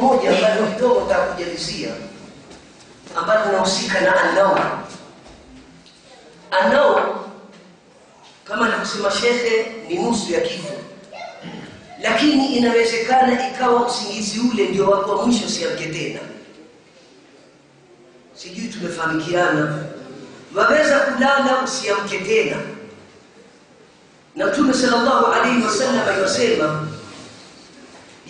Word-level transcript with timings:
moja 0.00 0.30
ambalo 0.30 0.66
kidogo 0.72 1.00
takujalizia 1.08 1.90
ambalo 3.16 3.44
linahusika 3.46 4.00
na 4.00 4.20
anao 4.20 4.84
anao 6.50 7.24
kama 8.44 8.66
alivyosema 8.66 9.10
shekhe 9.10 9.66
ni 9.88 9.98
nusu 9.98 10.32
ya 10.32 10.40
kifo. 10.40 10.72
Lakini 12.02 12.46
inawezekana 12.56 13.48
ikawa 13.48 13.86
usingizi 13.86 14.40
ule 14.40 14.68
ndio 14.68 14.90
wako 14.90 15.10
wa 15.10 15.26
mwisho 15.26 15.48
siamke 15.48 15.86
tena. 15.86 16.20
Sijui 18.34 18.68
tumefahamikiana. 18.68 19.84
Waweza 20.54 21.00
kulala 21.00 21.62
usiamke 21.64 22.18
tena. 22.18 22.56
Na 24.36 24.46
mtume 24.46 24.74
sallallahu 24.74 25.26
alaihi 25.32 25.62
wasallam 25.62 26.08
ayosema 26.08 26.88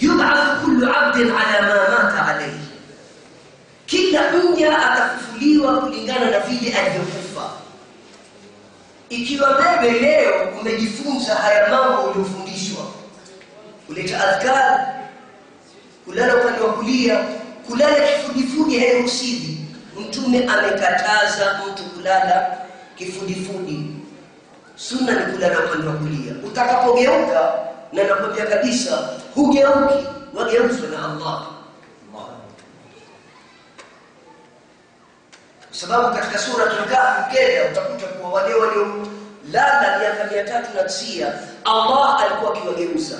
yub'ath 0.02 0.60
kullu 0.64 0.86
'abdin 0.94 1.30
'ala 1.30 1.58
ma 1.68 1.76
mata 1.94 2.20
alayhi 2.26 2.60
kila 3.86 4.20
mja 4.32 4.78
atafufuliwa 4.90 5.80
kulingana 5.80 6.30
na 6.30 6.38
vile 6.40 6.72
alivyokufa 6.78 7.50
ikiwa 9.08 9.48
wewe 9.56 9.92
leo 10.00 10.32
umejifunza 10.60 11.34
haya 11.34 11.68
mambo 11.68 12.02
uliofundishwa 12.02 12.84
kuleta 13.86 14.28
adhkar 14.28 14.94
kulala 16.04 16.36
upande 16.36 16.60
wa 16.60 16.72
kulia 16.72 17.24
kulala 17.66 17.96
kifudifudi 18.08 18.78
hairuhusiwi 18.78 19.58
mtume 20.00 20.44
amekataza 20.44 21.60
mtu 21.68 21.82
kulala 21.82 22.58
kifudifudi 22.96 23.86
sunna 24.76 25.12
ni 25.12 25.32
kulala 25.32 25.58
upande 25.64 25.86
wa 25.86 25.94
kulia 25.94 26.34
utakapogeuka 26.46 27.52
na 27.92 28.04
nakwambia 28.04 28.46
kabisa 28.46 29.08
hugeuki 29.34 30.06
wageuzwe 30.34 30.88
na 30.88 30.98
Allah. 31.04 31.42
Kwa 35.68 35.80
sababu 35.80 36.14
katika 36.16 36.38
sura 36.38 36.64
Al-Kahf 36.64 37.26
ukenda 37.28 37.70
utakuta 37.72 38.06
kuwa 38.06 38.32
wale 38.32 38.54
waliolala 38.54 39.98
miaka 39.98 40.24
mia 40.32 40.44
tatu 40.44 40.68
na 40.76 40.82
tisia 40.82 41.32
Allah 41.64 42.20
alikuwa 42.22 42.56
akiwageuza. 42.56 43.16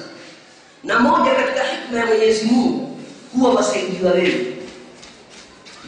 Na 0.85 0.99
moja 0.99 1.35
katika 1.35 1.63
hikma 1.63 1.99
ya 1.99 2.07
Mwenyezi 2.07 2.45
Mungu 2.45 3.01
huwa 3.37 3.55
wasaidiwa 3.55 4.13
wewe. 4.13 4.57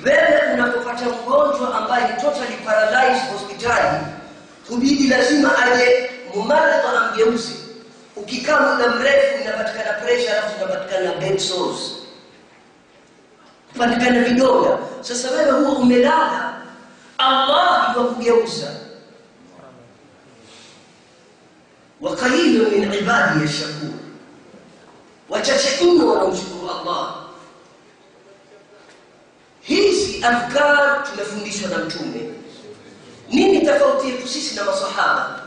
Wewe 0.05 0.53
unapopata 0.55 1.05
mgonjwa 1.05 1.75
ambaye 1.79 2.09
ni 2.09 2.21
totally 2.21 2.57
paralyzed 2.65 3.33
hospitali 3.33 3.99
hubidi 4.69 5.09
lazima 5.09 5.59
aje 5.63 6.11
mumaradha 6.35 7.01
amgeuze 7.01 7.53
ukikaa 8.17 8.61
muda 8.61 8.89
mrefu 8.89 9.43
inapatikana 9.43 9.93
pressure 9.93 10.31
alafu 10.33 10.57
inapatikana 10.65 11.13
bed 11.15 11.39
sores 11.39 11.93
patikana 13.79 14.21
vidonda. 14.25 14.79
Sasa 15.01 15.31
wewe 15.31 15.51
huo 15.51 15.73
umelala 15.75 16.55
Allah 17.19 17.95
yuwakugeuza 17.97 18.71
wa 22.01 22.17
qalilu 22.17 22.71
min 22.71 22.83
ibadi 22.95 23.41
yashkur 23.43 23.91
wachache 25.29 25.85
mno 25.85 26.07
wanamshukuru 26.09 26.71
Allah. 26.71 27.15
Hizi 29.61 30.25
afkar 30.25 31.05
tunafundishwa 31.11 31.71
na 31.71 31.79
mtume. 31.79 32.31
Nini 33.31 33.67
tofauti 33.67 34.09
yetu 34.11 34.29
sisi 34.29 34.55
na 34.57 34.65
masahaba 34.65 35.41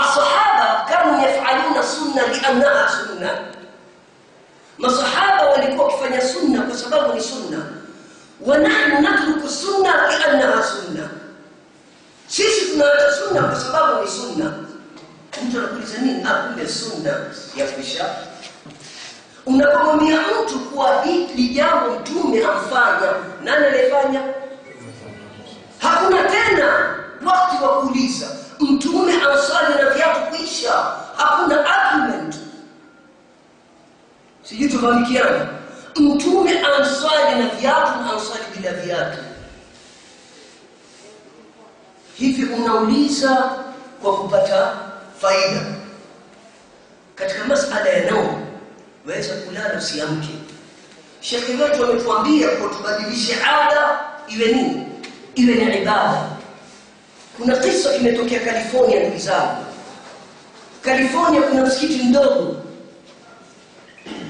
Asahaba 0.00 0.86
kanu 0.88 1.22
yafaluna 1.22 1.82
sunna 1.82 2.26
liannaha 2.26 2.88
sunna, 2.88 3.30
masahaba 4.78 5.44
walikuwa 5.50 5.86
wakifanya 5.86 6.20
sunna 6.22 6.62
kwa 6.62 6.76
sababu 6.76 7.12
ni 7.14 7.20
sunna. 7.20 7.58
Wa 8.40 8.58
nahnu 8.58 9.00
natruku 9.00 9.48
sunna 9.48 9.94
liannaha 10.18 10.62
sunna, 10.62 11.08
sisi 12.28 12.70
tunaacha 12.70 13.12
sunna 13.12 13.42
kwa 13.42 13.56
sababu 13.60 14.02
ni 14.02 14.08
sunna. 14.10 14.52
Mtu 15.48 15.58
anakuuliza 15.58 15.98
nini? 15.98 16.22
Akule 16.24 16.68
sunna 16.68 17.10
ya 17.56 17.66
kisha 17.66 18.04
unapomwambia 19.46 20.18
mtu 20.20 20.60
kuwa 20.60 21.02
hili 21.02 21.48
jambo 21.48 21.90
mtume 21.90 22.42
hamfanya, 22.42 23.12
nani 23.44 23.66
alifanya? 23.66 24.20
Hakuna 25.78 26.22
tena 26.22 26.94
hivi 42.70 42.84
unauliza 42.84 43.50
kwa 44.02 44.16
kupata 44.16 44.72
faida. 45.20 45.60
Katika 47.14 47.44
masala 47.44 47.88
ya 47.90 48.10
nao 48.10 48.40
waweza 49.06 49.34
kulala 49.34 49.78
usiamke. 49.78 50.28
Shekhe 51.20 51.54
wetu 51.62 51.84
ametuambia 51.84 52.48
kwa 52.48 52.68
tubadilishe 52.68 53.34
ada 53.34 53.98
iwe 54.28 54.52
nini? 54.52 54.86
Iwe 55.34 55.54
ni 55.54 55.82
ibada. 55.82 56.26
Kuna 57.38 57.56
kisa 57.56 57.92
kimetokea 57.92 58.40
California 58.40 59.00
ndugu 59.00 59.18
zangu. 59.18 59.64
California 60.82 61.42
kuna 61.42 61.62
msikiti 61.66 62.02
mdogo. 62.02 62.56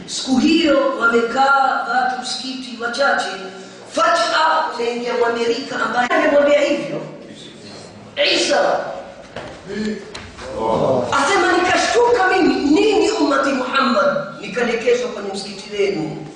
Siku 0.06 0.36
hiyo 0.38 0.96
wamekaa 0.98 1.86
watu 1.88 2.22
msikiti 2.22 2.82
wachache. 2.82 3.30
Fatha 3.92 4.64
unaingia 4.74 5.14
mwamerika 5.14 5.76
ambaye 5.80 6.08
amemwambia 6.08 6.60
hivyo 6.60 7.00
Isa 8.16 8.80
asema 11.12 11.52
nikashtuka 11.52 12.28
mimi 12.28 12.54
nini 12.54 13.10
ummati 13.10 13.48
Muhammad? 13.52 14.16
Nikalekezwa 14.40 15.08
kwenye 15.08 15.32
msikiti 15.32 15.76
wenu. 15.76 16.26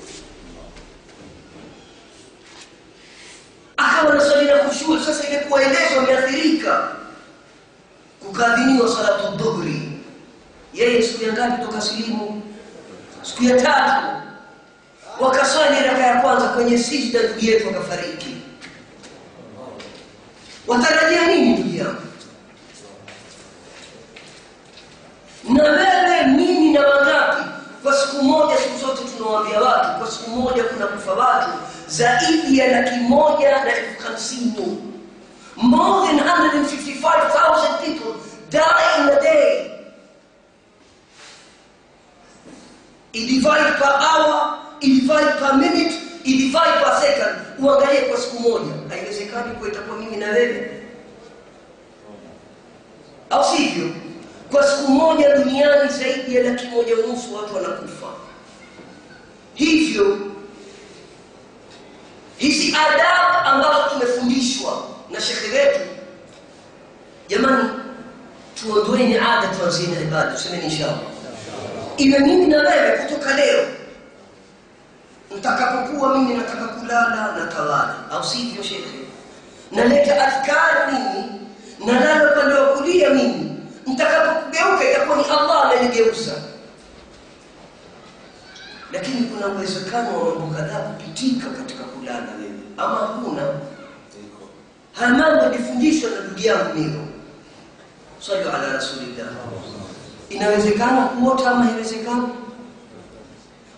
Akawa 3.77 4.15
na 4.15 4.21
swali 4.21 4.47
la 4.47 4.59
kushuru 4.59 5.01
sasa 5.05 5.29
ile 5.29 5.39
kuwaelezwa 5.39 5.99
ameathirika 6.03 6.89
kukadhiniwa 8.27 8.89
salatu 8.89 9.37
dhuhri. 9.37 9.83
Yeye 10.75 11.03
siku 11.03 11.25
ya 11.25 11.33
ngapi 11.33 11.63
toka 11.67 11.81
silimu? 11.81 12.43
Siku 13.23 13.45
ya 13.45 13.57
tatu. 13.63 14.07
Wakaswali 15.21 15.77
raka 15.87 16.07
ya 16.07 16.21
kwanza 16.21 16.49
kwenye 16.49 16.79
sijda 16.79 17.23
ndugu 17.23 17.41
yetu 17.41 17.69
akafariki 17.71 18.34
watarajia 20.67 21.27
nini 21.27 21.51
ndugu 21.59 21.95
na 25.49 25.63
wewe 25.63 26.25
mimi 26.27 26.73
na 26.73 26.81
wangapi 26.87 27.43
kwa 27.83 27.93
siku 27.97 28.25
moja 28.25 28.57
siku 28.57 28.79
zote 28.87 29.03
tunawaambia 29.17 29.61
watu 29.61 29.99
kwa 29.99 30.11
siku 30.11 30.31
moja 30.31 30.65
kuna 30.65 30.87
kufa 30.87 31.13
watu 31.13 31.51
zaidi 31.87 32.59
ya 32.59 32.81
laki 32.81 32.97
moja 32.97 33.51
na 33.65 33.77
elfu 33.77 34.03
hamsini. 34.03 34.79
More 35.57 36.07
than 36.07 36.19
155,000 36.19 37.79
people 37.85 38.15
die 38.51 39.03
in 39.03 39.09
a 39.09 39.21
day. 39.23 39.71
Idivide 43.13 43.79
per 43.79 43.99
hour 44.01 44.59
idivide 44.81 45.39
per 45.39 45.55
minute 45.55 46.04
idivide 46.25 46.73
per 46.85 47.01
second. 47.01 47.35
Uangalie 47.59 48.01
kwa 48.01 48.17
siku 48.21 48.41
moja. 48.41 48.73
Haiwezekani 48.89 49.55
kuwa 49.55 49.69
itakuwa 49.69 49.97
mimi 49.97 50.17
na 50.17 50.27
wewe. 50.31 50.71
Au 53.31 53.45
sivyo? 53.57 53.89
Kwa 54.51 54.63
siku 54.67 54.91
moja 54.91 55.37
duniani 55.37 55.91
zaidi 55.93 56.37
ya 56.37 56.43
laki 56.43 56.67
moja 56.67 56.95
unusu 56.97 57.35
watu 57.35 57.55
wanakufa. 57.57 58.07
Hivyo 59.55 60.19
hizi 62.37 62.77
adabu 62.87 63.49
ambazo 63.49 63.91
tumefundishwa 63.91 64.83
na 65.11 65.21
shekhe 65.21 65.59
wetu 65.59 65.81
jamani 67.29 67.69
tuondoeni 68.55 69.15
ada 69.19 69.49
tuanzieni 69.59 70.03
ibada. 70.03 70.31
Tusemeni 70.33 70.65
inshallah. 70.65 70.99
Iwe 71.97 72.19
mimi 72.19 72.47
na 72.47 72.57
wewe 72.59 72.99
kutoka 72.99 73.35
leo 73.37 73.67
nitakapokuwa 75.45 76.19
mimi 76.19 76.35
nataka 76.35 76.67
kulala 76.69 77.33
na 77.39 77.47
tawala. 77.47 77.95
Au 78.11 78.25
sivyo 78.25 78.63
shekhe? 78.63 78.99
Naleta 79.73 80.27
adhkar 80.27 80.93
mimi 80.93 81.41
nalala 81.87 82.33
upande 82.33 82.55
wa 82.55 82.67
kulia 82.67 83.11
mimi. 83.11 83.51
Nitakapogeuka 83.87 84.91
itakuwa 84.91 85.17
ni 85.17 85.25
Allah 85.25 85.73
amenigeuza 85.73 86.33
lakini 88.93 89.27
kuna 89.27 89.47
uwezekano 89.47 90.19
wa 90.19 90.35
mambo 90.35 90.57
kadhaa 90.57 90.79
kupitika 90.79 91.51
katika 91.51 91.85
kulala 91.85 92.19
wewe. 92.39 92.61
Ama 92.77 92.95
hakuna? 92.97 93.43
Haya 94.93 95.11
mambo 95.11 95.43
yalifundishwa 95.45 96.11
na 96.11 96.21
ndugu 96.21 96.41
yangu 96.41 96.75
mimi 96.75 97.07
sallu 98.21 98.51
ala 98.51 98.73
rasulillah. 98.73 99.27
Inawezekana 100.31 101.07
kuota 101.07 101.51
ama 101.51 101.65
haiwezekani 101.65 102.29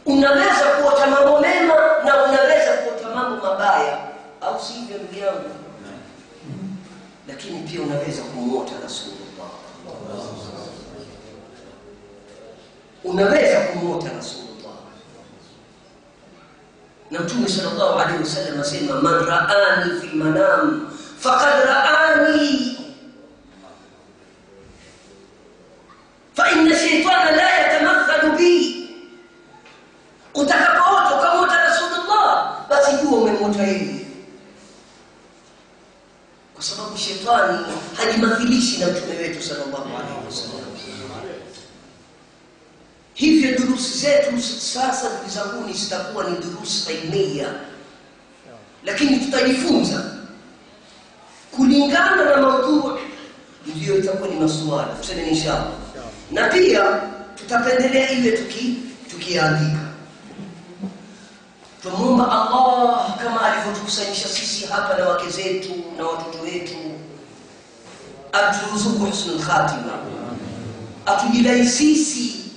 unaweza 0.06 0.64
kuota 0.80 1.06
mambo 1.06 1.40
mema 1.40 1.74
na 2.04 2.24
unaweza 2.24 2.72
kuota 2.72 3.14
mambo 3.14 3.46
mabaya, 3.46 3.98
au 4.40 4.60
sivyo 4.60 4.98
ndugu 4.98 5.24
yangu? 5.24 5.50
Lakini 7.28 7.60
pia 7.60 7.80
unaweza 7.82 8.22
kumwota 8.22 8.72
Rasulullah, 8.82 9.50
unaweza 13.04 13.60
kumwota 13.60 14.08
Rasulullah. 14.16 14.46
Na 17.10 17.20
Mtume 17.20 17.48
sallallahu 17.48 17.98
alaihi 18.00 18.18
wasallam 18.22 18.54
anasema, 18.54 19.00
man 19.02 19.24
raani 19.26 20.00
fi 20.00 20.16
manam 20.16 20.90
faqad 21.18 21.64
raani 21.66 22.76
fa 26.34 26.50
inna 26.50 26.76
shaytana 26.78 27.30
la 27.30 27.65
utakapoota 30.36 31.16
ukamwota 31.18 31.56
rasulullah 31.64 32.56
basi 32.68 32.90
jua 33.02 33.18
umemwota 33.18 33.62
yeye. 33.62 34.06
Kwa 36.54 36.64
sababu 36.64 36.96
shetani 36.98 37.58
hajimathilishi 37.96 38.78
na 38.80 38.86
mtume 38.86 39.16
wetu 39.16 39.42
sallallahu 39.42 39.82
alaihi 39.96 40.26
wasallam. 40.26 40.66
Hivyo 43.14 43.58
durusi 43.58 43.98
zetu 43.98 44.42
sasa 44.42 45.10
ndugu 45.10 45.72
zitakuwa 45.72 46.24
ni 46.30 46.36
durusi 46.38 46.92
ilmia 46.92 47.48
lakini 48.84 49.18
tutajifunza. 49.20 50.04
Kulingana 51.56 52.24
na 52.24 52.36
maudhui 52.36 53.00
ndiyo 53.66 53.98
itakuwa 53.98 54.28
ni 54.28 54.40
masuala. 54.40 54.94
Tuseme 54.94 55.28
inshallah. 55.28 55.72
Na 56.30 56.48
pia 56.48 57.00
tutapendelea 57.34 58.10
ile 58.10 58.32
tuki 58.32 58.76
tumwomba 61.90 62.24
allah 62.32 63.16
kama 63.22 63.40
alivyotukusanyisha 63.42 64.28
sisi 64.28 64.66
hapa 64.66 64.96
na 64.98 65.08
wake 65.08 65.30
zetu 65.30 65.70
na 65.98 66.06
watoto 66.06 66.38
wetu. 66.42 66.74
Aturuzuku 68.32 69.06
husnul 69.06 69.38
khatima. 69.40 69.92
Atujilai 71.06 71.66
sisi 71.66 72.50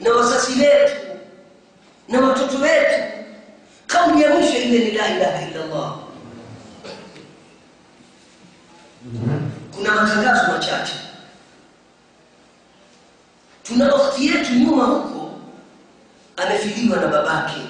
na 0.00 0.10
wazazi 0.12 0.60
wetu 0.60 0.94
na 2.08 2.20
watoto 2.20 2.58
wetu. 2.58 3.02
Kauli 3.86 4.22
ya 4.22 4.30
mwisho 4.30 4.56
ile 4.58 4.78
ni 4.78 4.90
la 4.90 5.08
ilaha 5.16 5.42
illa 5.42 5.64
allah 5.64 5.96
kuna 9.74 9.90
matangazo 9.94 10.52
machache. 10.52 10.92
Tuna 13.62 13.94
ukhti 13.94 14.26
yetu 14.26 14.54
nyuma 14.54 14.84
huko. 14.84 15.30
Amefiliwa 16.36 16.96
na 17.00 17.06
babake 17.06 17.60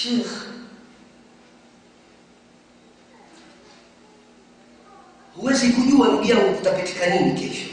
shekh 0.00 0.46
huwezi 5.36 5.72
kujua 5.72 6.08
ndugu 6.08 6.24
yangu 6.24 6.54
kutapatika 6.54 7.06
nini 7.06 7.40
kesho. 7.40 7.66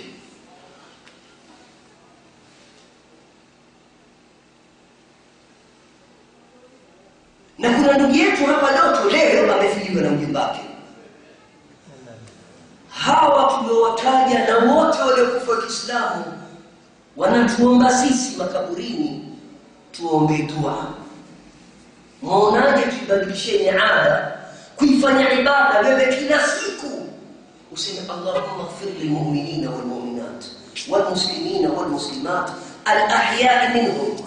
Na 7.57 7.69
kuna 7.73 7.97
ndugu 7.97 8.15
yetu 8.15 8.45
hapa 8.45 8.71
leo 8.71 9.09
leo 9.09 9.53
amefiliwa 9.55 10.03
na 10.03 10.09
mjumbake 10.09 10.59
hawa 12.89 13.53
tuliowataja 13.57 14.47
na 14.47 14.73
wote 14.73 14.99
waliokufa 15.01 15.51
wa 15.51 15.61
kiislamu 15.61 16.25
wanatuomba 17.17 17.97
sisi 17.97 18.37
makaburini 18.37 19.37
tuombe 19.91 20.37
dua 20.37 20.93
mwaonaje 23.25 23.31
tuibadilisheni 23.31 23.69
ada 23.69 24.37
kuifanya 24.75 25.33
ibada 25.33 25.79
wewe 25.79 26.15
kila 26.17 26.47
siku 26.47 27.07
useme 27.71 27.99
allahumma 27.99 28.63
ighfir 28.69 28.93
lilmuminina 28.99 29.69
walmuminat 29.71 30.45
walmuslimina 30.89 31.69
walmuslimat 31.69 32.51
alahyai 32.85 33.73
minhum 33.73 34.19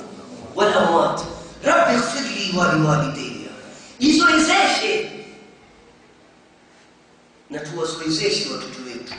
walamwat 0.55 1.21
rabbi 1.65 1.95
ighfir 1.95 2.23
li 2.53 2.59
waliwalidayya 2.59 3.51
jizoezeshe 3.99 5.11
na 7.51 7.59
tuwazoezeshe 7.59 8.51
watoto 8.53 8.83
wetu 8.87 9.15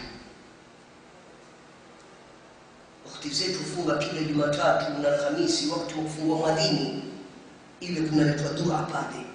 wakati 3.05 3.29
zetu 3.29 3.59
hufunga 3.59 3.95
kila 3.97 4.21
jumatatu 4.21 4.91
na 5.01 5.07
alhamisi 5.07 5.69
wakati 5.69 5.93
wa 5.93 6.01
kufungua 6.03 6.37
mwadhini 6.37 7.03
ile 7.79 8.01
kunaletwa 8.01 8.53
dua 8.53 8.77
pale 8.77 9.25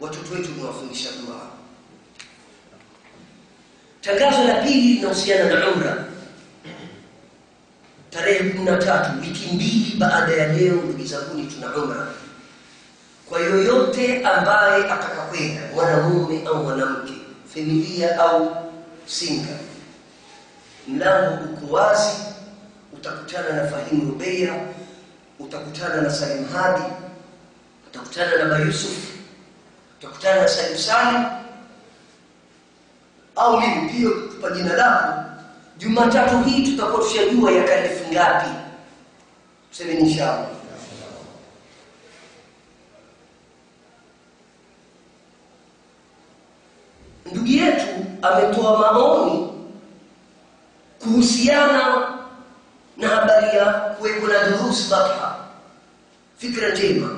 watoto 0.00 0.34
wetu 0.34 0.50
mwafundisha 0.50 1.08
dua. 1.26 1.40
Tangazo 4.00 4.44
la 4.44 4.54
pili 4.54 4.80
linahusiana 4.94 5.58
na 5.60 5.68
umra. 5.70 6.04
Tarehe 8.10 8.50
kumi 8.50 8.64
na 8.64 8.76
tatu 8.78 9.20
wiki 9.20 9.54
mbili 9.54 9.94
baada 9.98 10.32
ya 10.32 10.52
leo 10.52 10.74
ndugu 10.74 11.04
zanguni 11.04 11.46
tuna 11.46 11.74
umra. 11.76 12.06
Kwa 13.28 13.40
yoyote 13.40 14.24
ambaye 14.26 14.84
atakakwenda 14.90 15.60
mwanamume 15.74 16.46
au 16.46 16.62
mwanamke 16.64 17.12
familia 17.54 18.18
au 18.20 18.56
singa 19.06 19.56
mlango 20.88 21.44
uko 21.44 21.74
wazi 21.74 22.10
utakutana 22.92 23.52
na 23.62 23.68
fahimu 23.70 24.04
Rubeya, 24.10 24.66
utakutana 25.38 26.02
na 26.02 26.10
salim 26.10 26.48
hadi 26.48 26.82
utakutana 27.90 28.36
na 28.36 28.44
bayusuf 28.44 29.15
utakutana 29.98 30.42
na 30.42 30.48
salim 30.48 30.78
salim 30.78 31.24
au 33.36 33.60
mimi 33.60 33.90
pia 33.90 34.10
kutupa 34.10 34.50
jina 34.50 34.72
lako? 34.76 35.22
Jumatatu 35.78 36.42
hii 36.42 36.64
tutakuwa 36.70 37.02
tushajua 37.04 37.52
ya 37.52 37.64
kalifu 37.64 38.12
ngapi. 38.12 38.48
Tuseme 39.70 39.92
inshallah 39.92 40.46
ndugu 47.32 47.46
yetu 47.46 47.86
ametoa 48.22 48.78
maoni 48.78 49.52
kuhusiana 51.02 52.08
na 52.96 53.08
habari 53.08 53.56
ya 53.56 53.64
kuwepo 53.72 54.26
na 54.26 54.48
durusi 54.48 54.90
batha 54.90 55.34
fikra 56.38 56.68
njema 56.70 57.08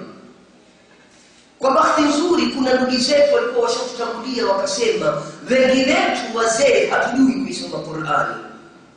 kwa 1.58 1.70
bahati 1.70 2.02
nzuri 2.02 2.46
kuna 2.46 2.74
ndugu 2.74 2.96
zetu 2.96 3.34
walikuwa 3.34 3.64
washatutangulia 3.64 4.46
wakasema 4.46 5.22
wengi 5.50 5.78
wetu 5.80 6.36
wazee 6.36 6.86
hatujui 6.90 7.32
kuisoma 7.32 7.78
qurani 7.78 8.34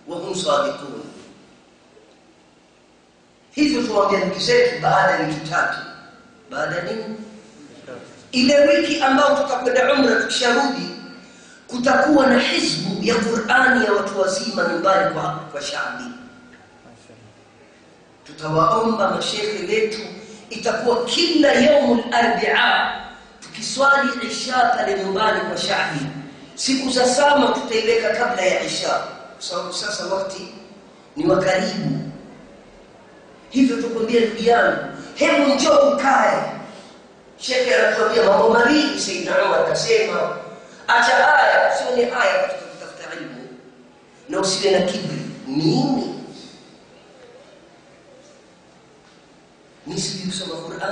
wahum 0.07 0.35
sadikun 0.35 1.01
hivyo 3.51 3.83
tuwaambia 3.83 4.19
ndugu 4.25 4.39
zetu 4.39 4.81
baada 4.81 5.11
ya 5.11 5.27
wiki 5.27 5.49
tatu. 5.49 5.77
Baada 6.51 6.75
ya 6.75 6.83
nini? 6.83 7.15
Ile 8.31 8.59
wiki 8.67 9.01
ambao 9.01 9.35
tutakwenda 9.43 9.93
umra 9.93 10.21
tukisharudi 10.21 10.89
kutakuwa 11.67 12.27
na 12.27 12.39
hizbu 12.39 13.03
ya 13.03 13.15
qurani 13.15 13.85
ya 13.85 13.91
watu 13.93 14.21
wazima 14.21 14.63
nyumbani 14.63 15.13
kwa, 15.13 15.23
kwa 15.51 15.61
shabi 15.61 16.03
tutawaomba 18.25 19.11
mashekhe 19.11 19.65
wetu 19.75 19.99
itakuwa 20.51 21.05
kila 21.05 21.51
yaumu 21.53 22.03
arbia 22.11 22.91
tukiswali 23.39 24.09
isha 24.31 24.53
pale 24.77 25.03
nyumbani 25.03 25.41
kwa 25.41 25.57
shahi 25.57 25.99
siku 26.55 26.89
za 26.89 27.05
sama 27.05 27.47
tutaiweka 27.47 28.09
kabla 28.09 28.41
ya 28.41 28.63
isha 28.63 28.89
kwa 28.89 29.41
sababu 29.49 29.73
sasa 29.73 30.05
wakati 30.05 30.47
ni 31.15 31.25
wa 31.27 31.39
karibu. 31.39 31.99
Hivyo 33.49 33.77
tukwambia 33.77 34.21
ndugu 34.21 34.43
yangu 34.43 34.77
hebu 35.15 35.53
njoo 35.55 35.93
ukae 35.93 36.51
shekhe 37.37 37.75
anatuambia 37.75 38.23
mambo 38.23 38.49
mawili 38.49 38.99
saidna 38.99 39.45
umar 39.45 39.59
akasema 39.59 40.37
acha 40.87 41.35
aya 41.35 41.71
ni 41.95 42.01
aya 42.01 42.11
katika 42.41 42.61
kutafuta 42.65 43.15
ilmu 43.15 43.47
na 44.29 44.39
usiwe 44.39 44.79
na 44.79 44.85
kibri 44.85 45.21
mimi 45.47 46.20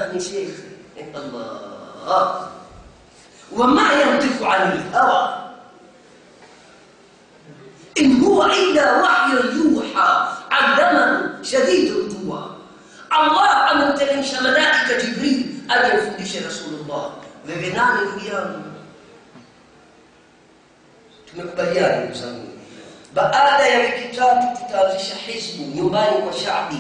kusoma 0.09 0.17
qurani 0.17 0.21
shekhe 0.21 1.05
allah 1.15 2.49
wama 3.51 3.93
yantiku 3.93 4.45
ani 4.45 4.79
lhawa 4.91 5.49
in 7.95 8.19
huwa 8.23 8.55
illa 8.55 8.93
wahyun 9.01 9.47
yuha 9.57 10.37
allamahu 10.49 11.43
shadidu 11.45 12.01
lquwa 12.09 12.55
allah 13.09 13.71
amemteremsha 13.71 14.41
malaika 14.41 14.93
jibril 15.01 15.45
aliyemfundisha 15.69 16.39
rasulullah 16.45 17.11
wewe 17.47 17.69
nani 17.69 18.01
ndugu 18.01 18.35
yangu 18.35 18.61
tumekubaliana 21.25 21.95
ndugu 21.97 22.13
zangu 22.13 22.47
baada 23.13 23.67
ya 23.67 23.79
wiki 23.79 24.17
tatu 24.17 24.47
tutaanzisha 24.65 25.15
hizbu 25.15 25.63
nyumbani 25.75 26.17
kwa 26.17 26.33
shabi 26.33 26.77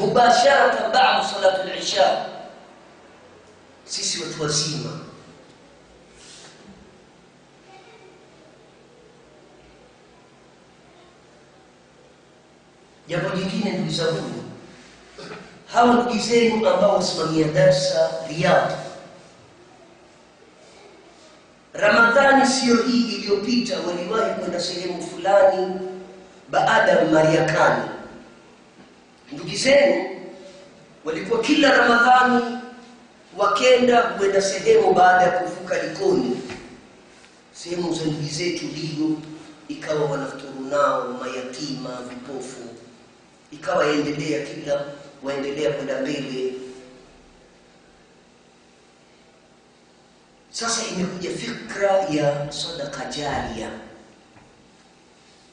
mubasharatan 0.00 0.92
baada 0.92 1.24
salatu 1.24 1.68
lisha 1.76 2.26
sisi 3.84 4.22
watu 4.22 4.42
wazima 4.42 4.90
jambo 13.08 13.28
jingine 13.36 13.72
ndugu 13.72 13.90
zangu 13.90 14.44
hawa 15.72 15.94
ndugu 15.94 16.18
zenu 16.18 16.68
ambao 16.68 16.96
wasimamia 16.96 17.46
darsa 17.48 18.10
riadha 18.28 18.78
ramadhani 21.72 22.46
siyo 22.46 22.76
hii 22.82 23.02
iliyopita 23.14 23.76
waliwahi 23.80 24.34
kwenda 24.34 24.60
sehemu 24.60 25.02
fulani 25.02 25.80
baada 26.50 26.92
ya 26.92 27.04
mariakani. 27.04 27.84
Ndugu 29.32 29.56
zenu 29.56 30.04
walikuwa 31.04 31.40
kila 31.40 31.76
ramadhani 31.76 32.58
wakenda 33.36 34.02
kwenda 34.02 34.42
sehemu 34.42 34.94
baada 34.94 35.22
ya 35.24 35.30
kuvuka 35.30 35.82
Likoni, 35.82 36.40
sehemu 37.52 37.94
za 37.94 38.04
ndugu 38.04 38.28
zetu 38.28 38.64
Digo, 38.66 39.16
ikawa 39.68 40.04
wanafuturu 40.10 40.60
nao 40.70 41.08
mayatima, 41.08 41.98
vipofu, 42.08 42.60
ikawa 43.52 43.86
yaendelea 43.86 44.46
kila 44.46 44.84
waendelea 45.22 45.72
kwenda 45.72 46.00
mbele 46.00 46.54
Sasa 50.54 50.86
imekuja 50.94 51.30
fikra 51.30 51.90
ya 51.90 52.52
sadaka 52.52 53.04
jaria. 53.04 53.70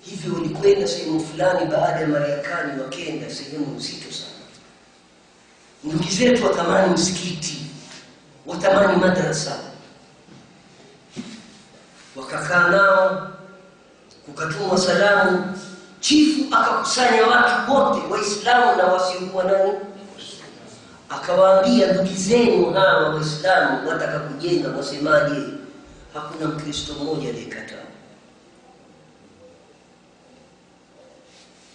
Hivyo 0.01 0.33
walikwenda 0.33 0.87
sehemu 0.87 1.19
fulani 1.25 1.65
baada 1.71 1.99
ya 1.99 2.07
Marekani, 2.07 2.81
wakenda 2.81 3.29
sehemu 3.29 3.75
nzito 3.75 4.11
sana. 4.11 4.31
Ndugu 5.83 6.03
zetu 6.11 6.45
watamani 6.45 6.93
msikiti, 6.93 7.57
watamani 8.45 8.95
madrasa, 8.97 9.57
wakakaa 12.15 12.67
nao, 12.69 13.27
kukatumwa 14.25 14.77
salamu, 14.77 15.57
chifu 15.99 16.55
akakusanya 16.55 17.27
watu 17.27 17.73
wote 17.73 18.07
Waislamu 18.13 18.77
na 18.77 18.83
wasiokuwa 18.85 19.43
nani 19.43 19.71
akawaambia 21.09 21.93
ndugu 21.93 22.13
zenu 22.15 22.73
hawa 22.73 23.09
waislamu 23.09 23.89
wataka 23.89 24.19
kujenga 24.19 24.69
wasemaje? 24.69 25.41
Hakuna 26.13 26.47
mkristo 26.47 26.93
mmoja 26.93 27.29
aliyekataa. 27.29 27.75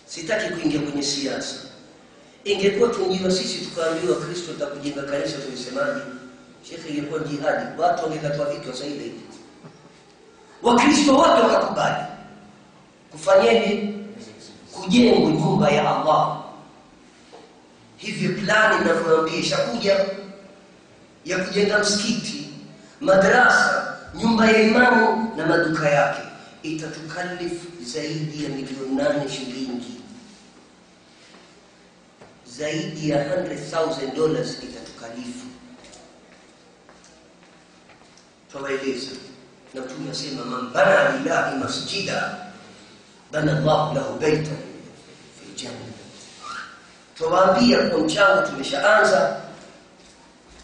Sitaki 0.06 0.54
kuingia 0.54 0.80
kwenye 0.80 1.02
siasa. 1.02 1.56
Ingekuwa 2.44 2.88
tunjiwa 2.88 3.30
sisi 3.30 3.64
tukaambiwa 3.64 4.16
kristo 4.16 4.52
takujenga 4.58 5.02
kanisa 5.02 5.38
tulisemaje 5.38 6.00
shekhe 6.68 6.88
ingekuwa 6.88 7.20
jihadi 7.20 7.80
watu 7.82 8.04
wangekatwa 8.04 8.46
vichwa 8.46 8.72
sasa 8.74 8.84
wakristo 10.62 11.16
wote 11.16 11.30
wakakubali. 11.42 12.04
Kufanyeni 13.10 13.98
kujenga 14.72 15.18
nyumba 15.18 15.70
ya 15.70 15.82
allah. 15.82 16.42
Hivyo 17.96 18.30
plani 18.40 18.82
inavyoambia 18.84 19.36
ishakuja 19.36 20.06
ya 21.24 21.38
kujenga 21.44 21.78
msikiti 21.78 22.48
madrasa 23.00 23.96
nyumba 24.14 24.46
ya 24.50 24.62
imamu 24.62 25.36
na 25.36 25.46
maduka 25.46 25.88
yake. 25.90 26.20
Itatukalifu 26.62 27.66
zaidi 27.84 28.44
ya 28.44 28.50
milioni 28.50 28.94
nane 28.94 29.28
shilingi. 29.28 30.00
Zaidi 32.46 33.10
ya 33.10 33.36
100,000 33.36 34.14
dollars 34.16 34.62
itatukalifu 34.62 35.46
twawaeleza 38.56 39.10
na 39.74 39.80
mtume 39.80 40.10
asema 40.10 40.44
man 40.44 40.70
bana 40.72 41.18
lillahi 41.18 41.56
masjida 41.56 42.36
bana 43.32 43.52
Allah 43.58 43.94
lahu 43.94 44.18
baitan 44.20 44.56
fi 45.40 45.62
janna 45.64 45.78
twawaambia 47.18 47.78
kwa 47.90 47.98
mchango 47.98 48.42
tumeshaanza. 48.46 49.40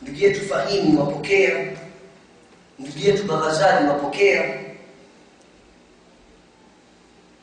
Ndugu 0.03 0.19
yetu 0.19 0.41
fahimu 0.49 1.01
wapokea 1.01 1.77
ndugu 2.79 2.99
yetu 2.99 3.25
baghazali 3.25 3.89
wapokea 3.89 4.61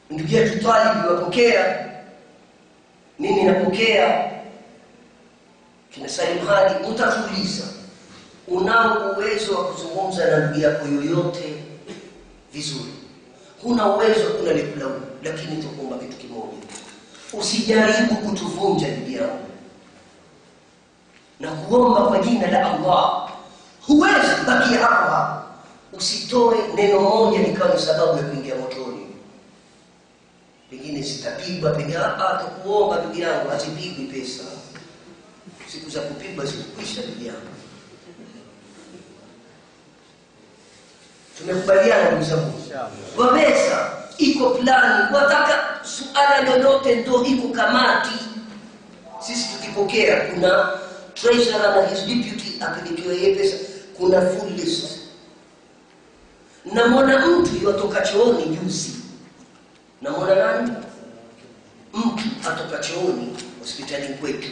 ndugu 0.10 0.34
yetu 0.36 0.60
talibi 0.64 1.08
wapokea 1.08 1.90
mimi 3.20 3.44
napokea. 3.44 4.32
Kina 5.94 6.10
salim 6.10 6.46
hadi 6.48 6.86
utatuuliza 6.88 7.64
unao 8.52 9.12
uwezo 9.18 9.56
wa 9.58 9.64
kuzungumza 9.66 10.26
na 10.26 10.38
ndugu 10.46 10.60
yako 10.60 10.88
yoyote 10.88 11.56
vizuri. 12.54 12.94
Huna 13.64 13.88
uwezo 13.96 14.30
kuna 14.30 14.54
nikulaumu 14.54 15.02
lakini 15.24 15.64
tukuomba 15.64 15.98
kitu 15.98 16.18
kimoja. 16.18 16.58
Usijaribu 17.34 18.16
kutuvunja 18.16 18.88
ndugu 18.88 19.12
yangu 19.12 19.46
na 21.40 21.52
kuomba 21.52 22.02
kwa 22.02 22.20
jina 22.20 22.52
la 22.52 22.74
Allah. 22.74 23.30
Huwezi 23.88 24.28
bakia 24.48 24.80
hapo 24.80 25.12
hapo 25.12 25.46
usitoe 25.98 26.58
neno 26.76 27.00
moja 27.00 27.40
likawa 27.40 27.74
ni 27.74 27.80
sababu 27.82 28.18
ya 28.18 28.24
kuingia 28.24 28.56
motoni. 28.56 29.08
Pengine 30.70 31.02
zitapigwa 31.02 31.72
pengine 31.72 31.98
atakuomba 31.98 33.00
ndugu 33.00 33.20
yangu 33.22 33.50
hazipigwi 33.50 34.06
pesa. 34.06 34.44
Siku 35.72 35.90
za 35.90 36.00
kupigwa 36.02 36.46
zikukwisha 36.46 37.02
ndugu 37.02 37.26
yangu 37.26 37.48
tumekubaliana 41.40 42.10
ndugu 42.12 42.24
zangu. 42.24 42.54
Waweza 43.18 43.92
iko 44.18 44.50
plani. 44.50 45.16
Wataka 45.16 45.80
suala 45.84 46.42
lolote 46.58 46.96
ndo 46.96 47.24
iko 47.26 47.48
kamati. 47.48 48.10
Sisi 49.20 49.50
tukipokea 49.56 50.22
kuna 50.22 50.70
treasurer 51.14 51.76
na 51.76 51.88
his 51.88 52.00
deputy 52.06 52.64
apelekewe 52.64 53.16
yeye 53.16 53.36
pesa 53.36 53.58
kuna 53.98 54.22
full 54.22 54.52
list. 54.56 55.00
Namwona 56.74 57.28
mtu 57.28 57.64
yotoka 57.64 58.02
chooni 58.02 58.46
juzi. 58.46 58.92
Namwona 60.02 60.36
nani? 60.36 60.72
Mtu 61.94 62.50
atoka 62.50 62.78
chooni 62.78 63.38
hospitalini 63.60 64.14
kwetu. 64.14 64.50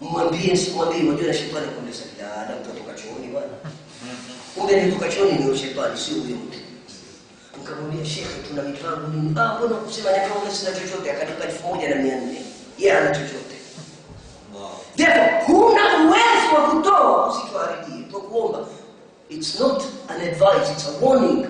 Mwambie 0.00 0.56
simwambie 0.56 1.02
unajua 1.02 1.26
na 1.26 1.34
shetani 1.34 1.66
kuendesha 1.66 2.04
dada 2.18 2.56
mtu 2.60 2.70
atoka 2.70 2.94
chooni 3.02 3.33
kumbe 4.64 4.82
nitoka 4.82 5.08
chooni 5.08 5.32
ni 5.32 5.58
shetani? 5.58 5.98
Si 5.98 6.10
huyo 6.10 6.36
mtu. 6.36 6.58
Nikamwambia 7.58 8.04
shekhe 8.04 8.42
tuna 8.48 8.62
mipango 8.62 9.06
nini? 9.08 9.34
Ah 9.40 9.54
mbona 9.58 9.74
kusema 9.74 10.10
nikaona 10.10 10.50
sina 10.50 10.72
chochote. 10.72 11.10
Akanipa 11.12 11.44
elfu 11.44 11.66
moja 11.68 11.88
na 11.88 11.96
mia 12.02 12.16
nne. 12.16 12.42
Yeye 12.78 12.92
ana 12.98 13.10
chochote. 13.10 13.54
Therefore 14.96 15.42
huna 15.46 15.82
uwezo 15.98 16.54
wa 16.54 16.70
kutoa 16.70 17.28
usituharibie. 17.28 18.04
Tukuomba 18.10 18.58
it's 19.28 19.60
not 19.60 19.82
an 20.08 20.20
advice 20.20 20.72
it's 20.72 20.86
a 20.88 21.06
warning. 21.06 21.46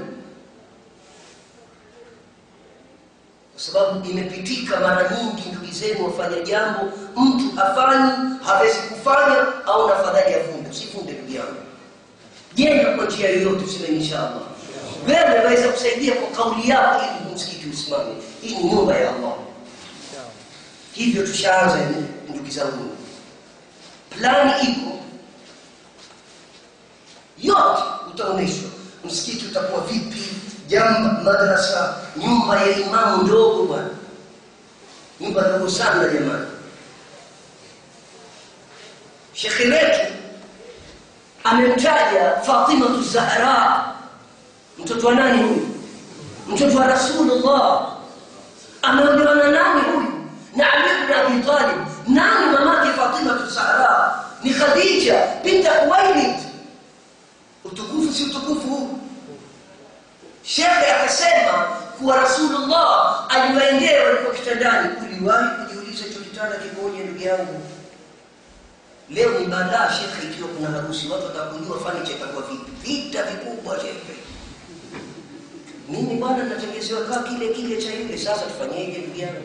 Kwa 3.52 3.60
sababu 3.62 4.10
imepitika 4.10 4.80
mara 4.80 5.10
nyingi 5.16 5.48
ndugu 5.52 5.72
zenu 5.72 6.04
wafanya 6.06 6.40
jambo 6.42 6.80
mtu 7.16 7.60
afanye 7.62 8.12
hawezi 8.44 8.78
kufanya 8.78 9.64
au 9.66 9.88
nafadhali 9.88 10.34
afunde 10.34 10.70
usifunde 10.70 11.12
ndugu 11.12 11.32
yangu 11.32 11.63
jenga 12.54 12.96
kwa 12.96 13.04
njia 13.06 13.28
yoyote 13.30 13.64
useme 13.64 13.86
inshallah 13.88 14.42
wewe 15.08 15.38
waweza 15.44 15.68
kusaidia 15.68 16.14
kwa 16.14 16.44
kauli 16.44 16.68
yako 16.68 17.02
ili 17.04 17.34
msikiti 17.34 17.68
usimame 17.68 18.14
hii 18.42 18.56
ni 18.56 18.64
nyumba 18.64 18.94
ya 18.96 19.08
allah. 19.14 19.32
Hivyo 20.92 21.26
tushaanza 21.26 21.78
ndugu 22.28 22.50
zangu 22.50 22.96
plani 24.10 24.52
iko 24.62 24.98
yote 27.42 27.82
utaonyeshwa 28.10 28.70
msikiti 29.04 29.46
utakuwa 29.46 29.80
vipi 29.84 30.22
jamba 30.68 31.12
madrasa 31.22 31.96
nyumba 32.16 32.60
ya 32.62 32.78
imamu 32.78 33.22
ndogo 33.22 33.62
bwana 33.62 33.90
nyumba 35.20 35.48
ndogo 35.48 35.70
sana 35.70 36.08
jamani 36.08 36.46
shekhe 39.32 39.64
wetu 39.68 40.13
amemtaja 41.44 42.40
Fatima 42.42 42.86
zahra. 43.12 43.84
Mtoto 44.78 45.06
wa 45.06 45.14
nani 45.14 45.42
huyu? 45.42 45.68
Mtoto 46.48 46.78
wa 46.78 46.86
rasulullah. 46.86 47.86
Ameolewa 48.82 49.34
nani 49.34 49.80
huyu? 49.80 50.12
Na 50.56 50.72
ali 50.72 50.84
ibn 51.02 51.12
abi 51.12 51.42
talib. 51.46 51.78
Nani 52.08 52.46
mamake 52.52 52.90
Fatima 52.92 53.38
zahra? 53.48 54.24
Ni 54.42 54.50
khadija 54.54 55.26
binti 55.44 55.68
khuwailid 55.68 56.34
utukufu 57.64 58.12
si 58.12 58.24
utukufu 58.24 58.68
huu? 58.68 58.98
Shekhe 60.42 60.92
akasema 60.92 61.52
kuwa 61.98 62.16
rasulullah 62.16 63.24
aliwaendea 63.28 64.04
walikuwa 64.04 64.34
kitandani. 64.34 64.88
Uliwahi 65.06 65.48
kujiuliza 65.48 66.04
hicho 66.04 66.20
kitanda 66.20 66.56
kimoja 66.56 67.04
ndugu 67.04 67.22
yangu 67.24 67.60
leo 69.10 69.38
ni 69.40 69.46
badaa 69.46 69.92
shekhe 69.92 70.26
ikiwa 70.32 70.48
kuna 70.48 70.68
harusi 70.70 71.08
watu 71.08 71.24
watakujua 71.24 71.80
fanicha 71.80 72.12
itakuwa 72.12 72.42
vipi 72.42 72.70
vita 72.82 73.22
vikubwa 73.22 73.76
shekhe. 73.80 74.14
Mimi 75.88 76.14
bwana 76.14 76.44
natengezewa 76.44 77.04
kaa 77.04 77.22
kile 77.22 77.48
kile 77.48 77.82
cha 77.82 77.94
yule. 77.94 78.18
Sasa 78.18 78.42
tufanyeje 78.42 79.04
yangu? 79.16 79.42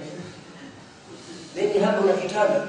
Mimi 1.55 1.79
hapa 1.85 2.01
una 2.01 2.13
kitanda. 2.13 2.67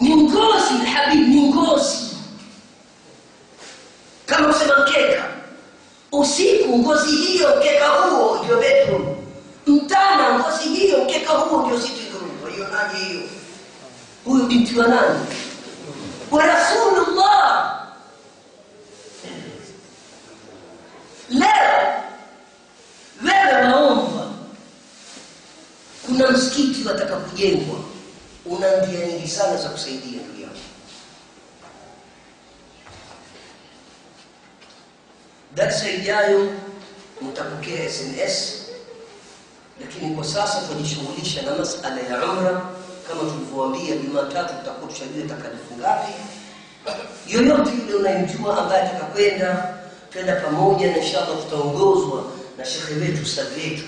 Ni 0.00 0.16
ngozi 0.16 0.74
habibi 0.94 1.24
ni 1.34 1.42
ngozi 1.54 2.16
kama 4.26 4.48
usema 4.48 4.74
mkeka. 4.78 5.24
Usiku 6.12 6.78
ngozi 6.78 7.16
hiyo 7.16 7.56
mkeka 7.56 7.88
huo 7.88 8.40
ndio 8.44 8.56
bedroom. 8.56 9.16
Mtana 9.66 10.38
ngozi 10.38 10.68
hiyo 10.68 11.04
mkeka 11.04 11.32
huo 11.32 11.66
ndio 11.66 11.80
sitting 11.80 12.12
room. 12.12 12.30
Waionaje 12.44 12.96
hiyo 13.04 13.20
huyu 14.30 14.46
binti 14.46 14.78
wa 14.78 14.86
nani? 14.88 15.18
Wa 16.30 16.46
rasulullah. 16.46 17.80
Leo 21.30 22.02
wewe 23.24 23.62
waomba 23.72 24.26
kuna 26.06 26.30
msikiti 26.30 26.88
wataka 26.88 27.16
kujengwa 27.16 27.76
una 28.46 28.76
njia 28.76 29.06
nyingi 29.06 29.28
sana 29.28 29.56
za 29.56 29.68
kusaidia 29.68 30.22
ndugu 30.22 30.40
yangu. 30.40 30.56
Darsa 35.54 35.90
ijayo 35.90 36.52
mtapokea 37.22 37.90
sms 37.90 38.60
lakini 39.80 40.14
kwa 40.14 40.24
sasa 40.24 40.60
tunajishughulisha 40.60 41.42
na 41.42 41.54
masala 41.54 42.00
ya 42.00 42.24
umra 42.32 42.62
kama 43.08 43.30
tulivyowaambia, 43.30 43.96
jumatatu 43.96 44.54
tutakuwa 44.54 44.90
tushajua 44.92 45.26
takatifu 45.28 45.74
ngapi. 45.78 46.12
Yoyote 47.28 47.70
yule 47.80 47.94
unayemjua 47.94 48.58
ambaye 48.62 48.82
atakakwenda 48.82 49.74
twenda 50.12 50.36
pamoja 50.36 50.90
na 50.90 50.96
inshallah 50.96 51.38
tutaongozwa 51.44 52.24
na 52.58 52.64
shekhe 52.64 52.94
wetu 52.94 53.22
ustadhi 53.22 53.60
wetu. 53.60 53.82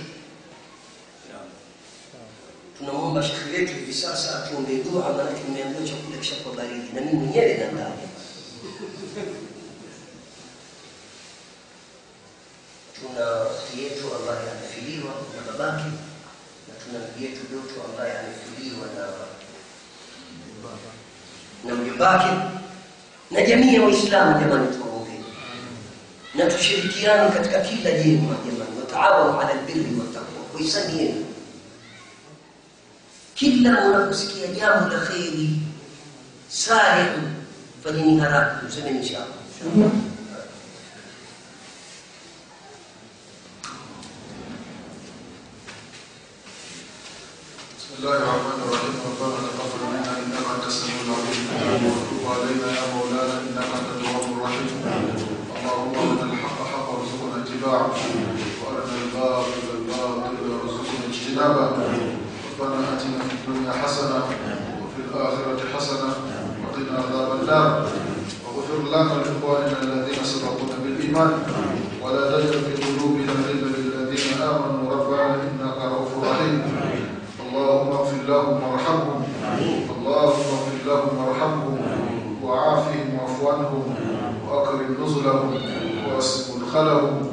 Tunamwomba 2.79 3.23
shekhe 3.23 3.51
wetu 3.59 3.73
hivi 3.75 3.95
sasa 3.95 4.45
atuombee 4.45 4.83
dua 4.83 5.09
maanake 5.13 5.43
nimeambiwa 5.49 5.89
chakula 5.89 6.19
kishakuwa 6.19 6.55
baridi 6.55 6.93
na 6.95 7.01
mimi 7.01 7.13
mwenyewe 7.13 7.55
nandaa 7.57 7.91
tuna 13.01 13.21
rafiki 13.45 13.83
yetu 13.85 14.05
ambaye 14.17 14.51
amefiliwa 14.51 15.13
na 15.37 15.53
babake 15.53 15.85
na 16.69 16.75
tuna 16.85 16.99
ndugu 16.99 17.23
yetu 17.25 17.41
doto 17.53 17.75
ambaye 17.89 18.13
amefiliwa 18.19 18.87
na 21.99 22.43
na 23.31 23.43
jamii 23.43 23.75
ya 23.75 23.83
waislamu 23.83 24.41
jamani 24.41 24.77
tuwaombee 24.77 25.21
na 26.35 26.51
tushirikiane 26.51 27.31
katika 27.31 27.61
kila 27.61 27.91
jema 27.91 28.35
jamani 28.47 28.79
wataawanu 28.81 29.41
ala 29.41 29.51
albirri 29.51 29.97
wattaqwa 30.01 30.45
kuisanieni 30.53 31.27
kila 33.35 33.85
unaposikia 33.85 34.47
jambo 34.47 34.89
la 34.95 35.01
kheri 35.01 35.51
sariu 36.49 37.23
fanyeni 37.85 38.21
haraka 38.21 38.67
tusemeni 38.67 38.99
inshallah 38.99 39.27
اتباعه 57.73 57.91
وارنا 58.63 58.97
الباطل 59.05 59.53
الباطل 59.75 60.35
وارزقنا 60.51 61.05
اجتنابه 61.09 61.65
ربنا 62.61 62.79
اتنا 62.93 63.19
في 63.29 63.35
الدنيا 63.35 63.73
حسنه 63.73 64.23
وفي 64.83 65.01
الاخره 65.09 65.61
حسنه 65.77 66.15
وقنا 66.63 66.99
عذاب 66.99 67.41
النار 67.41 67.87
واغفر 68.45 68.79
لنا 68.89 69.23
لاخواننا 69.23 69.83
الذين 69.83 70.25
سبقونا 70.25 70.77
بالايمان 70.85 71.33
ولا 72.03 72.31
تجعل 72.31 72.53
في 72.63 72.83
قلوبنا 72.85 73.33
غلا 73.33 73.77
للذين 73.77 74.43
امنوا 74.43 74.93
ربنا 74.93 75.35
انك 75.35 75.77
رؤوف 75.93 76.25
رحيم 76.25 76.63
اللهم 77.49 77.89
اغفر 77.89 78.17
لهم 78.29 78.63
وارحمهم 78.63 79.23
اللهم 79.99 80.43
اغفر 80.55 80.77
لهم 80.87 81.19
وارحمهم 81.19 81.79
وعافهم 82.43 83.15
واعف 83.15 83.55
عنهم 83.55 83.95
واكرم 84.49 84.97
نزلهم 85.05 85.55
واسق 86.15 86.57
مدخلهم 86.57 87.32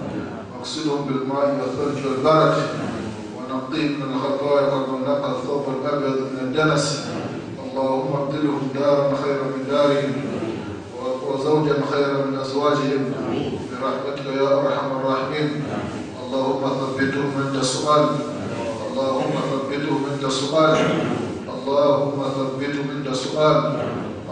واغسلهم 0.79 1.05
بالماء 1.05 1.59
والثلج 1.59 2.05
والبرد 2.05 2.55
ونقضهم 3.35 3.91
من 3.99 4.13
الخطايا 4.15 4.69
كما 4.69 4.99
نقى 5.07 5.31
الثوب 5.31 5.63
الأبيض 5.81 6.17
من 6.17 6.39
الدنس. 6.41 7.05
اللهم 7.65 8.11
ابدلهم 8.21 8.61
دارا 8.75 9.15
خيرا 9.23 9.43
من 9.43 9.63
دارهم 9.71 10.13
وزوجا 11.27 11.75
خيرا 11.91 12.25
من 12.25 12.39
أزواجهم. 12.39 13.03
برحمتك 13.71 14.25
يا 14.25 14.47
أرحم 14.47 14.91
الراحمين. 14.99 15.63
اللهم 16.25 16.63
ثبتهم 16.79 17.31
عند 17.45 17.55
السؤال 17.55 18.05
اللهم 18.87 19.35
ثبتهم 19.51 20.01
عند 20.11 20.23
السؤال 20.23 20.77
اللهم 21.55 22.19
ثبتهم 22.37 22.85
عند 22.95 23.07
السؤال 23.07 23.57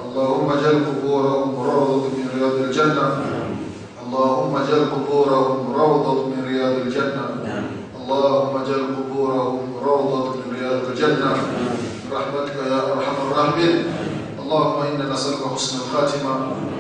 اللهم 0.06 0.48
اجعل 0.52 0.76
قبورهم 0.90 1.50
روضة 1.62 2.08
من 2.18 2.28
رياض 2.36 2.56
الجنة. 2.68 3.08
اللهم 4.08 4.56
اجعل 4.56 4.82
قبورهم 4.96 5.74
روضة 5.82 6.26
من 6.28 6.37
رياض 6.48 6.74
الجنة. 6.86 7.26
اللهم 8.00 8.54
اجعل 8.64 8.84
قبورهم 8.98 9.60
روضة 9.84 10.30
من 10.36 10.48
رياض 10.56 10.80
الجنة. 10.92 11.32
برحمتك 12.12 12.56
يا 12.72 12.80
أرحم 12.94 13.18
الراحمين. 13.26 13.76
اللهم 14.42 14.78
إنا 14.82 15.06
نسألك 15.14 15.42
حسن 15.56 15.76
الخاتمة. 15.84 16.34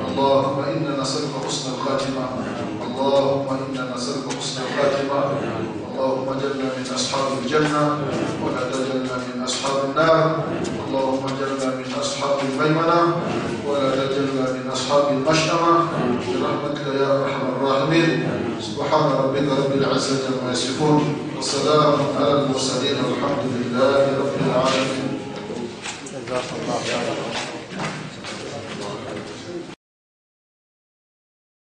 اللهم 0.07 0.57
إنا 0.71 0.91
نسألك 1.01 1.33
حسن 1.47 1.65
الخاتمة. 1.75 2.25
اللهم 2.87 3.47
إنا 3.63 3.83
نسألك 3.95 4.25
حسن 4.39 4.57
الخاتمة. 4.67 5.19
اللهم 5.91 6.27
اجعلنا 6.35 6.67
من 6.77 6.85
أصحاب 6.95 7.27
الجنة. 7.41 7.83
ولا 8.43 8.63
تجعلنا 8.71 9.15
من 9.27 9.43
أصحاب 9.43 9.77
النار. 9.89 10.23
اللهم 10.87 11.23
اجعلنا 11.33 11.69
من 11.79 11.87
أصحاب 12.03 12.37
الميمنة. 12.47 12.99
ولا 13.67 13.89
تجعلنا 13.95 14.51
من 14.51 14.69
أصحاب 14.73 15.03
المشأمه 15.11 15.73
برحمتك 16.27 16.87
يا 16.99 17.07
أرحم 17.23 17.45
الراحمين. 17.55 18.29
سبحان 18.61 19.11
ربك 19.11 19.47
رب 19.59 19.71
العزة 19.75 20.19
عما 20.27 20.51
يصفون. 20.51 21.15
وسلام 21.39 21.93
على 22.17 22.31
المرسلين 22.31 22.95
والحمد 22.95 23.45
لله 23.59 24.01
رب 24.19 24.33
العالمين. 24.45 25.09
جزاك 26.11 26.47
الله 26.61 26.77
خيرا. 26.85 27.46